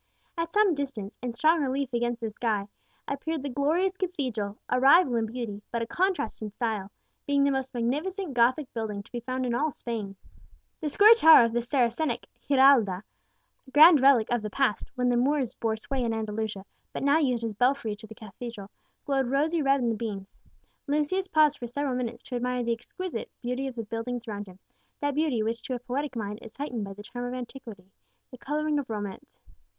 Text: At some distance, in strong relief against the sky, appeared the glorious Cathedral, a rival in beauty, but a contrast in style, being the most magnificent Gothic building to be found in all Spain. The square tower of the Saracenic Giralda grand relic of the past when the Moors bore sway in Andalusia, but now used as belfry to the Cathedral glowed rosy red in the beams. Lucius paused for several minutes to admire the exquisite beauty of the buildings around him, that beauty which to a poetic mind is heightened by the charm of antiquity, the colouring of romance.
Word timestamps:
At 0.35 0.51
some 0.51 0.73
distance, 0.73 1.19
in 1.21 1.35
strong 1.35 1.61
relief 1.61 1.93
against 1.93 2.21
the 2.21 2.31
sky, 2.31 2.67
appeared 3.07 3.43
the 3.43 3.49
glorious 3.49 3.91
Cathedral, 3.95 4.57
a 4.67 4.79
rival 4.79 5.15
in 5.17 5.27
beauty, 5.27 5.61
but 5.71 5.83
a 5.83 5.85
contrast 5.85 6.41
in 6.41 6.49
style, 6.51 6.89
being 7.27 7.43
the 7.43 7.51
most 7.51 7.71
magnificent 7.75 8.33
Gothic 8.33 8.73
building 8.73 9.03
to 9.03 9.11
be 9.11 9.19
found 9.19 9.45
in 9.45 9.53
all 9.53 9.69
Spain. 9.69 10.15
The 10.79 10.89
square 10.89 11.13
tower 11.13 11.45
of 11.45 11.53
the 11.53 11.61
Saracenic 11.61 12.25
Giralda 12.49 13.03
grand 13.71 14.01
relic 14.01 14.27
of 14.31 14.41
the 14.41 14.49
past 14.49 14.85
when 14.95 15.09
the 15.09 15.17
Moors 15.17 15.53
bore 15.53 15.77
sway 15.77 16.03
in 16.03 16.15
Andalusia, 16.15 16.65
but 16.93 17.03
now 17.03 17.19
used 17.19 17.43
as 17.43 17.53
belfry 17.53 17.95
to 17.97 18.07
the 18.07 18.15
Cathedral 18.15 18.71
glowed 19.05 19.27
rosy 19.27 19.61
red 19.61 19.81
in 19.81 19.89
the 19.89 19.95
beams. 19.95 20.39
Lucius 20.87 21.27
paused 21.27 21.59
for 21.59 21.67
several 21.67 21.93
minutes 21.93 22.23
to 22.23 22.35
admire 22.35 22.63
the 22.63 22.73
exquisite 22.73 23.29
beauty 23.43 23.67
of 23.67 23.75
the 23.75 23.83
buildings 23.83 24.27
around 24.27 24.47
him, 24.47 24.57
that 24.99 25.13
beauty 25.13 25.43
which 25.43 25.61
to 25.61 25.75
a 25.75 25.79
poetic 25.79 26.15
mind 26.15 26.39
is 26.41 26.57
heightened 26.57 26.83
by 26.85 26.93
the 26.93 27.03
charm 27.03 27.25
of 27.27 27.35
antiquity, 27.35 27.91
the 28.31 28.37
colouring 28.39 28.79
of 28.79 28.89
romance. 28.89 29.37